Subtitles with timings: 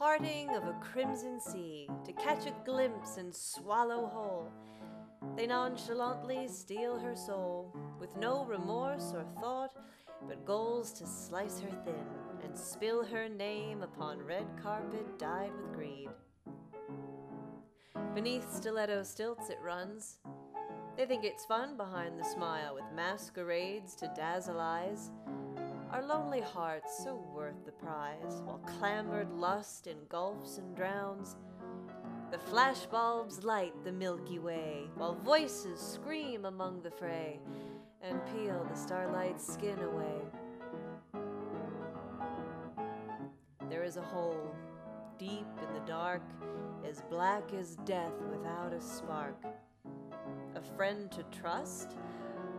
[0.00, 4.48] parting of a crimson sea, to catch a glimpse and swallow whole.
[5.36, 9.76] They nonchalantly steal her soul, with no remorse or thought,
[10.26, 12.06] but goals to slice her thin
[12.42, 16.08] and spill her name upon red carpet dyed with greed.
[18.14, 20.16] Beneath stiletto stilts it runs.
[20.96, 25.10] They think it's fun behind the smile with masquerades to dazzle eyes.
[25.92, 31.34] Our lonely hearts so worth the prize, while clamoured lust engulfs and drowns.
[32.30, 37.40] The flashbulbs light the Milky Way, while voices scream among the fray
[38.02, 40.20] and peel the starlight's skin away.
[43.68, 44.54] There is a hole,
[45.18, 46.22] deep in the dark,
[46.88, 49.44] as black as death without a spark.
[50.54, 51.96] A friend to trust,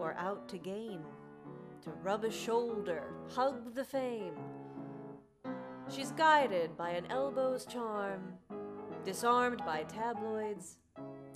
[0.02, 1.00] or out to gain?
[1.84, 4.36] To rub a shoulder, hug the fame.
[5.90, 8.34] She's guided by an elbow's charm,
[9.04, 10.78] disarmed by tabloids,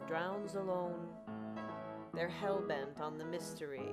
[0.08, 1.08] drowns alone.
[2.14, 3.92] They're hell bent on the mystery,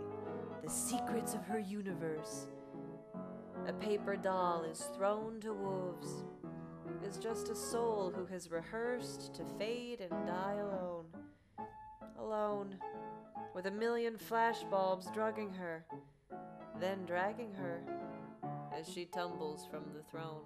[0.62, 2.48] the secrets of her universe.
[3.66, 6.24] A paper doll is thrown to wolves,
[7.08, 11.06] is just a soul who has rehearsed to fade and die alone.
[12.18, 12.76] Alone,
[13.54, 15.84] with a million flashbulbs drugging her,
[16.82, 17.80] then dragging her
[18.76, 20.42] as she tumbles from the throne.